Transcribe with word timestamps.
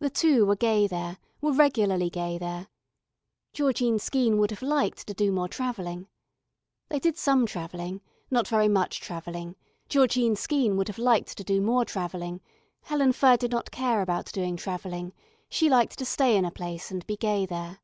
The 0.00 0.10
two 0.10 0.44
were 0.44 0.56
gay 0.56 0.88
there, 0.88 1.18
were 1.40 1.52
regularly 1.52 2.10
gay 2.10 2.36
there. 2.36 2.66
Georgine 3.52 4.00
Skeene 4.00 4.36
would 4.38 4.50
have 4.50 4.60
liked 4.60 5.06
to 5.06 5.14
do 5.14 5.30
more 5.30 5.46
travelling. 5.46 6.08
They 6.88 6.98
did 6.98 7.16
some 7.16 7.46
travelling, 7.46 8.00
not 8.28 8.48
very 8.48 8.66
much 8.66 8.98
travelling, 9.00 9.54
Georgine 9.88 10.34
Skeene 10.34 10.76
would 10.78 10.88
have 10.88 10.98
liked 10.98 11.36
to 11.38 11.44
do 11.44 11.60
more 11.60 11.84
travelling, 11.84 12.40
Helen 12.82 13.12
Furr 13.12 13.36
did 13.36 13.52
not 13.52 13.70
care 13.70 14.02
about 14.02 14.32
doing 14.32 14.56
travelling, 14.56 15.12
she 15.48 15.68
liked 15.70 15.96
to 16.00 16.04
stay 16.04 16.36
in 16.36 16.44
a 16.44 16.50
place 16.50 16.90
and 16.90 17.06
be 17.06 17.16
gay 17.16 17.46
there. 17.46 17.78